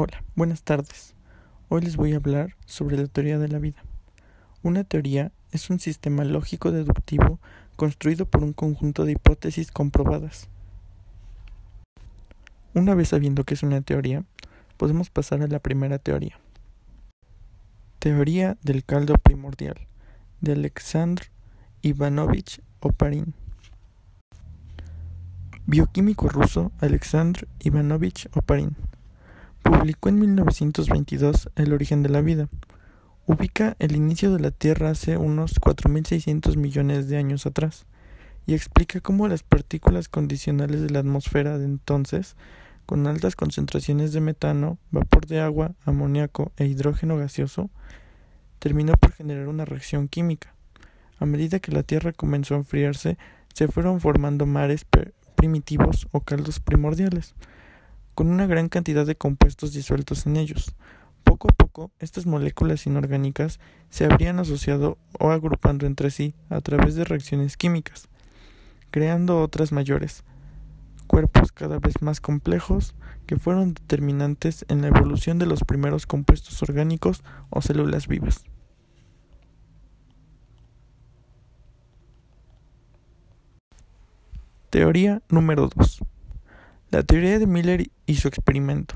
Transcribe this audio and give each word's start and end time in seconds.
Hola, 0.00 0.22
buenas 0.36 0.62
tardes. 0.62 1.16
Hoy 1.68 1.80
les 1.80 1.96
voy 1.96 2.12
a 2.12 2.18
hablar 2.18 2.54
sobre 2.66 2.96
la 2.96 3.08
teoría 3.08 3.36
de 3.40 3.48
la 3.48 3.58
vida. 3.58 3.82
Una 4.62 4.84
teoría 4.84 5.32
es 5.50 5.70
un 5.70 5.80
sistema 5.80 6.22
lógico 6.22 6.70
deductivo 6.70 7.40
construido 7.74 8.24
por 8.24 8.44
un 8.44 8.52
conjunto 8.52 9.04
de 9.04 9.10
hipótesis 9.10 9.72
comprobadas. 9.72 10.48
Una 12.74 12.94
vez 12.94 13.08
sabiendo 13.08 13.42
que 13.42 13.54
es 13.54 13.64
una 13.64 13.80
teoría, 13.80 14.22
podemos 14.76 15.10
pasar 15.10 15.42
a 15.42 15.48
la 15.48 15.58
primera 15.58 15.98
teoría. 15.98 16.38
Teoría 17.98 18.56
del 18.62 18.84
caldo 18.84 19.14
primordial, 19.14 19.80
de 20.40 20.52
Alexandr 20.52 21.24
Ivanovich 21.82 22.62
Oparin. 22.78 23.34
Bioquímico 25.66 26.28
ruso 26.28 26.70
Alexandr 26.78 27.48
Ivanovich 27.58 28.28
Oparin 28.36 28.76
publicó 29.68 30.08
en 30.08 30.18
1922 30.18 31.50
El 31.54 31.74
origen 31.74 32.02
de 32.02 32.08
la 32.08 32.22
vida. 32.22 32.48
Ubica 33.26 33.76
el 33.78 33.94
inicio 33.94 34.32
de 34.32 34.40
la 34.40 34.50
Tierra 34.50 34.90
hace 34.90 35.18
unos 35.18 35.60
4.600 35.60 36.56
millones 36.56 37.08
de 37.08 37.18
años 37.18 37.44
atrás 37.44 37.84
y 38.46 38.54
explica 38.54 39.00
cómo 39.00 39.28
las 39.28 39.42
partículas 39.42 40.08
condicionales 40.08 40.80
de 40.80 40.88
la 40.88 41.00
atmósfera 41.00 41.58
de 41.58 41.66
entonces 41.66 42.34
con 42.86 43.06
altas 43.06 43.36
concentraciones 43.36 44.14
de 44.14 44.22
metano, 44.22 44.78
vapor 44.90 45.26
de 45.26 45.40
agua, 45.40 45.72
amoníaco 45.84 46.50
e 46.56 46.64
hidrógeno 46.64 47.18
gaseoso, 47.18 47.68
terminó 48.60 48.94
por 48.94 49.12
generar 49.12 49.48
una 49.48 49.66
reacción 49.66 50.08
química. 50.08 50.54
A 51.18 51.26
medida 51.26 51.58
que 51.58 51.72
la 51.72 51.82
Tierra 51.82 52.12
comenzó 52.12 52.54
a 52.54 52.58
enfriarse, 52.58 53.18
se 53.52 53.68
fueron 53.68 54.00
formando 54.00 54.46
mares 54.46 54.86
primitivos 55.36 56.08
o 56.12 56.20
caldos 56.20 56.58
primordiales, 56.58 57.34
con 58.18 58.30
una 58.30 58.48
gran 58.48 58.68
cantidad 58.68 59.06
de 59.06 59.14
compuestos 59.14 59.72
disueltos 59.72 60.26
en 60.26 60.36
ellos. 60.36 60.74
Poco 61.22 61.46
a 61.48 61.54
poco, 61.54 61.92
estas 62.00 62.26
moléculas 62.26 62.84
inorgánicas 62.84 63.60
se 63.90 64.06
habrían 64.06 64.40
asociado 64.40 64.98
o 65.20 65.30
agrupando 65.30 65.86
entre 65.86 66.10
sí 66.10 66.34
a 66.50 66.60
través 66.60 66.96
de 66.96 67.04
reacciones 67.04 67.56
químicas, 67.56 68.08
creando 68.90 69.40
otras 69.40 69.70
mayores, 69.70 70.24
cuerpos 71.06 71.52
cada 71.52 71.78
vez 71.78 72.02
más 72.02 72.20
complejos 72.20 72.96
que 73.26 73.38
fueron 73.38 73.74
determinantes 73.74 74.64
en 74.66 74.82
la 74.82 74.88
evolución 74.88 75.38
de 75.38 75.46
los 75.46 75.62
primeros 75.62 76.04
compuestos 76.04 76.60
orgánicos 76.60 77.22
o 77.50 77.62
células 77.62 78.08
vivas. 78.08 78.42
Teoría 84.70 85.22
número 85.28 85.70
2. 85.72 86.02
La 86.90 87.02
teoría 87.02 87.38
de 87.38 87.46
Miller 87.46 87.90
y 88.06 88.14
su 88.14 88.28
experimento. 88.28 88.94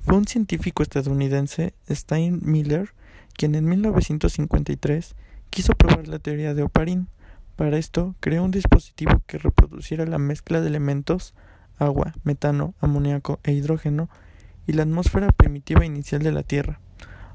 Fue 0.00 0.16
un 0.16 0.26
científico 0.26 0.82
estadounidense, 0.82 1.74
Stein 1.90 2.40
Miller, 2.42 2.94
quien 3.36 3.54
en 3.54 3.66
1953 3.66 5.14
quiso 5.50 5.74
probar 5.74 6.08
la 6.08 6.20
teoría 6.20 6.54
de 6.54 6.62
Oparin 6.62 7.08
para 7.54 7.76
esto, 7.76 8.14
creó 8.20 8.42
un 8.42 8.50
dispositivo 8.50 9.20
que 9.26 9.36
reproduciera 9.36 10.06
la 10.06 10.16
mezcla 10.16 10.62
de 10.62 10.68
elementos 10.68 11.34
agua, 11.78 12.14
metano, 12.24 12.72
amoníaco 12.80 13.40
e 13.42 13.52
hidrógeno 13.52 14.08
y 14.66 14.72
la 14.72 14.84
atmósfera 14.84 15.32
primitiva 15.32 15.84
inicial 15.84 16.22
de 16.22 16.32
la 16.32 16.44
Tierra, 16.44 16.80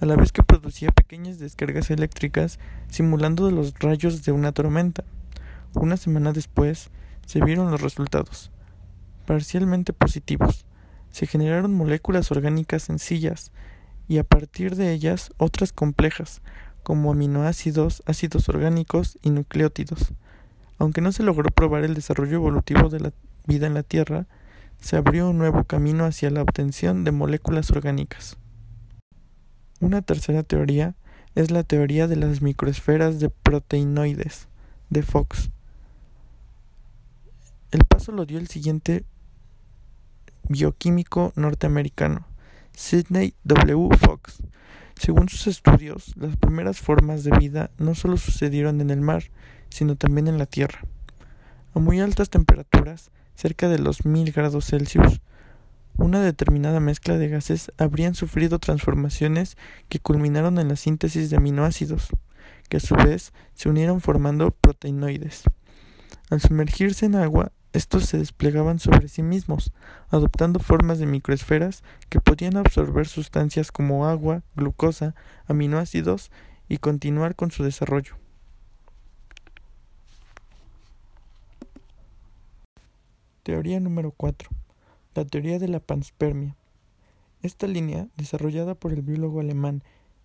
a 0.00 0.04
la 0.04 0.16
vez 0.16 0.32
que 0.32 0.42
producía 0.42 0.90
pequeñas 0.90 1.38
descargas 1.38 1.92
eléctricas 1.92 2.58
simulando 2.88 3.48
los 3.52 3.74
rayos 3.78 4.24
de 4.24 4.32
una 4.32 4.50
tormenta. 4.50 5.04
Una 5.74 5.96
semana 5.96 6.32
después 6.32 6.90
se 7.24 7.40
vieron 7.40 7.70
los 7.70 7.80
resultados, 7.80 8.50
parcialmente 9.26 9.92
positivos. 9.92 10.66
Se 11.10 11.26
generaron 11.26 11.74
moléculas 11.74 12.30
orgánicas 12.30 12.84
sencillas 12.84 13.52
y 14.08 14.18
a 14.18 14.24
partir 14.24 14.76
de 14.76 14.92
ellas 14.92 15.30
otras 15.36 15.72
complejas, 15.72 16.42
como 16.82 17.12
aminoácidos, 17.12 18.02
ácidos 18.06 18.48
orgánicos 18.48 19.18
y 19.22 19.30
nucleótidos. 19.30 20.14
Aunque 20.78 21.00
no 21.00 21.12
se 21.12 21.22
logró 21.22 21.50
probar 21.50 21.84
el 21.84 21.94
desarrollo 21.94 22.36
evolutivo 22.36 22.88
de 22.88 23.00
la 23.00 23.12
vida 23.46 23.66
en 23.66 23.74
la 23.74 23.82
Tierra, 23.82 24.26
se 24.80 24.96
abrió 24.96 25.28
un 25.28 25.38
nuevo 25.38 25.64
camino 25.64 26.04
hacia 26.04 26.30
la 26.30 26.42
obtención 26.42 27.04
de 27.04 27.12
moléculas 27.12 27.70
orgánicas. 27.70 28.38
Una 29.80 30.02
tercera 30.02 30.42
teoría 30.42 30.94
es 31.34 31.50
la 31.50 31.62
teoría 31.62 32.06
de 32.08 32.16
las 32.16 32.42
microesferas 32.42 33.20
de 33.20 33.30
proteinoides, 33.30 34.48
de 34.88 35.02
Fox. 35.02 35.50
El 37.70 37.84
paso 37.84 38.10
lo 38.10 38.26
dio 38.26 38.38
el 38.38 38.48
siguiente 38.48 39.04
bioquímico 40.48 41.32
norteamericano, 41.36 42.26
Sidney 42.72 43.34
W. 43.44 43.88
Fox, 43.96 44.42
según 45.00 45.28
sus 45.28 45.46
estudios, 45.46 46.16
las 46.16 46.36
primeras 46.36 46.80
formas 46.80 47.22
de 47.22 47.30
vida 47.38 47.70
no 47.78 47.94
solo 47.94 48.16
sucedieron 48.16 48.80
en 48.80 48.90
el 48.90 49.00
mar, 49.00 49.30
sino 49.68 49.94
también 49.94 50.26
en 50.26 50.36
la 50.36 50.46
Tierra. 50.46 50.80
A 51.72 51.78
muy 51.78 52.00
altas 52.00 52.28
temperaturas, 52.28 53.12
cerca 53.36 53.68
de 53.68 53.78
los 53.78 54.04
mil 54.04 54.32
grados 54.32 54.66
Celsius, 54.66 55.20
una 55.96 56.20
determinada 56.20 56.80
mezcla 56.80 57.18
de 57.18 57.28
gases 57.28 57.70
habrían 57.78 58.14
sufrido 58.14 58.58
transformaciones 58.58 59.56
que 59.88 60.00
culminaron 60.00 60.58
en 60.58 60.68
la 60.68 60.76
síntesis 60.76 61.30
de 61.30 61.36
aminoácidos, 61.36 62.08
que 62.68 62.78
a 62.78 62.80
su 62.80 62.96
vez 62.96 63.32
se 63.54 63.68
unieron 63.68 64.00
formando 64.00 64.50
proteinoides. 64.50 65.44
Al 66.30 66.40
sumergirse 66.40 67.06
en 67.06 67.14
agua, 67.14 67.52
estos 67.72 68.06
se 68.06 68.18
desplegaban 68.18 68.80
sobre 68.80 69.06
sí 69.06 69.22
mismos, 69.22 69.72
adoptando 70.08 70.58
formas 70.58 70.98
de 70.98 71.06
microesferas 71.06 71.84
que 72.08 72.20
podían 72.20 72.56
absorber 72.56 73.06
sustancias 73.06 73.70
como 73.70 74.08
agua, 74.08 74.42
glucosa, 74.56 75.14
aminoácidos 75.46 76.32
y 76.68 76.78
continuar 76.78 77.36
con 77.36 77.52
su 77.52 77.62
desarrollo. 77.62 78.16
Teoría 83.44 83.78
número 83.78 84.10
4. 84.10 84.50
La 85.14 85.24
teoría 85.24 85.60
de 85.60 85.68
la 85.68 85.78
panspermia. 85.78 86.56
Esta 87.42 87.68
línea, 87.68 88.08
desarrollada 88.16 88.74
por 88.74 88.92
el 88.92 89.02
biólogo 89.02 89.40
alemán 89.40 89.84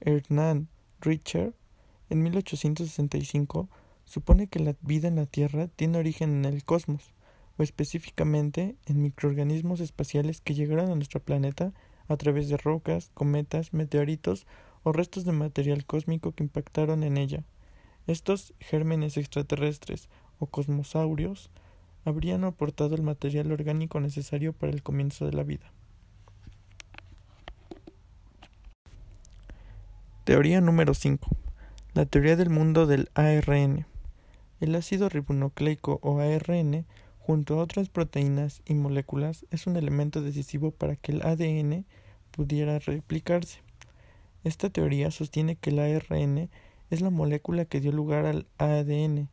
Hernán 0.00 0.68
Richter 1.00 1.54
en 2.08 2.22
1865, 2.22 3.68
supone 4.06 4.46
que 4.46 4.58
la 4.58 4.74
vida 4.80 5.08
en 5.08 5.16
la 5.16 5.26
Tierra 5.26 5.68
tiene 5.68 5.98
origen 5.98 6.30
en 6.30 6.44
el 6.46 6.64
cosmos 6.64 7.12
o 7.58 7.62
específicamente 7.62 8.76
en 8.86 9.02
microorganismos 9.02 9.80
espaciales 9.80 10.40
que 10.40 10.54
llegaron 10.54 10.90
a 10.90 10.94
nuestro 10.94 11.20
planeta 11.20 11.72
a 12.08 12.16
través 12.16 12.48
de 12.48 12.56
rocas, 12.56 13.10
cometas, 13.14 13.72
meteoritos 13.72 14.46
o 14.82 14.92
restos 14.92 15.24
de 15.24 15.32
material 15.32 15.84
cósmico 15.84 16.32
que 16.32 16.44
impactaron 16.44 17.02
en 17.02 17.16
ella. 17.16 17.44
Estos 18.06 18.54
gérmenes 18.60 19.16
extraterrestres 19.16 20.08
o 20.38 20.46
cosmosaurios 20.46 21.50
habrían 22.04 22.44
aportado 22.44 22.94
el 22.94 23.02
material 23.02 23.50
orgánico 23.50 23.98
necesario 24.00 24.52
para 24.52 24.72
el 24.72 24.82
comienzo 24.82 25.26
de 25.26 25.32
la 25.32 25.42
vida. 25.42 25.72
Teoría 30.24 30.60
número 30.60 30.94
5. 30.94 31.28
La 31.94 32.06
teoría 32.06 32.36
del 32.36 32.50
mundo 32.50 32.86
del 32.86 33.10
ARN. 33.14 33.86
El 34.60 34.74
ácido 34.74 35.08
ribonucleico 35.08 35.98
o 36.02 36.20
ARN 36.20 36.84
junto 37.26 37.58
a 37.58 37.62
otras 37.64 37.88
proteínas 37.88 38.62
y 38.66 38.74
moléculas, 38.74 39.46
es 39.50 39.66
un 39.66 39.76
elemento 39.76 40.22
decisivo 40.22 40.70
para 40.70 40.94
que 40.94 41.10
el 41.10 41.22
ADN 41.22 41.84
pudiera 42.30 42.78
replicarse. 42.78 43.62
Esta 44.44 44.70
teoría 44.70 45.10
sostiene 45.10 45.56
que 45.56 45.70
el 45.70 45.80
ARN 45.80 46.48
es 46.88 47.00
la 47.00 47.10
molécula 47.10 47.64
que 47.64 47.80
dio 47.80 47.90
lugar 47.90 48.26
al 48.26 48.46
ADN, 48.58 49.28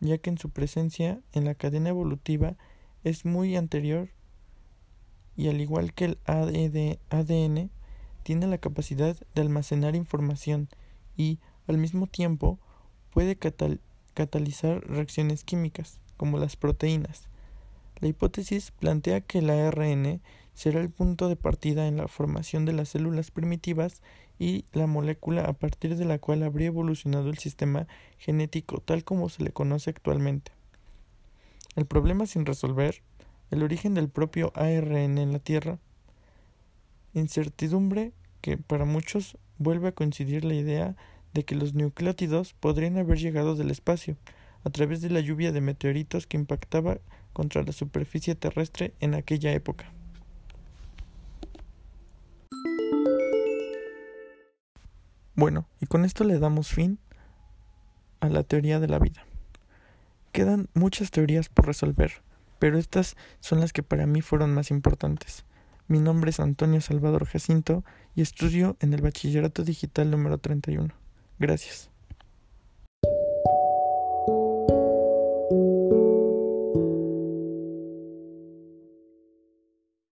ya 0.00 0.16
que 0.16 0.30
en 0.30 0.38
su 0.38 0.48
presencia 0.48 1.20
en 1.34 1.44
la 1.44 1.54
cadena 1.54 1.90
evolutiva 1.90 2.56
es 3.02 3.26
muy 3.26 3.56
anterior 3.56 4.08
y 5.36 5.48
al 5.48 5.60
igual 5.60 5.92
que 5.92 6.06
el 6.06 6.18
ADN 6.24 7.70
tiene 8.22 8.46
la 8.46 8.56
capacidad 8.56 9.18
de 9.34 9.42
almacenar 9.42 9.96
información 9.96 10.70
y 11.14 11.40
al 11.66 11.76
mismo 11.76 12.06
tiempo 12.06 12.58
puede 13.10 13.36
catalizar 13.36 14.82
reacciones 14.88 15.44
químicas 15.44 16.00
como 16.16 16.38
las 16.38 16.56
proteínas. 16.56 17.28
La 18.00 18.08
hipótesis 18.08 18.70
plantea 18.72 19.20
que 19.20 19.38
el 19.38 19.50
ARN 19.50 20.20
será 20.54 20.80
el 20.80 20.90
punto 20.90 21.28
de 21.28 21.36
partida 21.36 21.86
en 21.86 21.96
la 21.96 22.08
formación 22.08 22.64
de 22.64 22.72
las 22.72 22.90
células 22.90 23.30
primitivas 23.30 24.02
y 24.38 24.64
la 24.72 24.86
molécula 24.86 25.44
a 25.44 25.52
partir 25.52 25.96
de 25.96 26.04
la 26.04 26.18
cual 26.18 26.42
habría 26.42 26.68
evolucionado 26.68 27.30
el 27.30 27.38
sistema 27.38 27.86
genético 28.18 28.80
tal 28.80 29.04
como 29.04 29.28
se 29.28 29.42
le 29.42 29.52
conoce 29.52 29.90
actualmente. 29.90 30.52
El 31.76 31.86
problema 31.86 32.26
sin 32.26 32.46
resolver, 32.46 33.02
el 33.50 33.62
origen 33.62 33.94
del 33.94 34.08
propio 34.08 34.52
ARN 34.54 35.18
en 35.18 35.32
la 35.32 35.38
Tierra, 35.38 35.78
incertidumbre 37.14 38.12
que 38.40 38.56
para 38.56 38.84
muchos 38.84 39.38
vuelve 39.58 39.88
a 39.88 39.92
coincidir 39.92 40.44
la 40.44 40.54
idea 40.54 40.96
de 41.32 41.44
que 41.44 41.54
los 41.54 41.74
nucleótidos 41.74 42.54
podrían 42.54 42.98
haber 42.98 43.18
llegado 43.18 43.56
del 43.56 43.70
espacio, 43.70 44.16
a 44.64 44.70
través 44.70 45.00
de 45.00 45.10
la 45.10 45.20
lluvia 45.20 45.52
de 45.52 45.60
meteoritos 45.60 46.26
que 46.26 46.36
impactaba 46.36 46.98
contra 47.34 47.62
la 47.62 47.72
superficie 47.72 48.34
terrestre 48.34 48.94
en 49.00 49.12
aquella 49.14 49.52
época. 49.52 49.92
Bueno, 55.34 55.68
y 55.80 55.86
con 55.86 56.06
esto 56.06 56.24
le 56.24 56.38
damos 56.38 56.68
fin 56.68 56.98
a 58.20 58.28
la 58.30 58.44
teoría 58.44 58.80
de 58.80 58.88
la 58.88 58.98
vida. 58.98 59.26
Quedan 60.32 60.68
muchas 60.74 61.10
teorías 61.10 61.48
por 61.48 61.66
resolver, 61.66 62.22
pero 62.58 62.78
estas 62.78 63.16
son 63.40 63.60
las 63.60 63.72
que 63.72 63.82
para 63.82 64.06
mí 64.06 64.22
fueron 64.22 64.54
más 64.54 64.70
importantes. 64.70 65.44
Mi 65.86 65.98
nombre 65.98 66.30
es 66.30 66.40
Antonio 66.40 66.80
Salvador 66.80 67.26
Jacinto 67.26 67.84
y 68.14 68.22
estudio 68.22 68.76
en 68.80 68.94
el 68.94 69.02
Bachillerato 69.02 69.64
Digital 69.64 70.10
número 70.10 70.38
31. 70.38 70.94
Gracias. 71.38 71.93